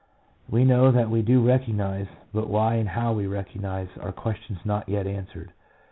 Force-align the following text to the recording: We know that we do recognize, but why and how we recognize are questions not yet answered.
We 0.49 0.63
know 0.65 0.89
that 0.91 1.11
we 1.11 1.21
do 1.21 1.45
recognize, 1.45 2.07
but 2.33 2.49
why 2.49 2.73
and 2.77 2.89
how 2.89 3.13
we 3.13 3.27
recognize 3.27 3.89
are 3.99 4.11
questions 4.11 4.57
not 4.65 4.89
yet 4.89 5.05
answered. 5.05 5.53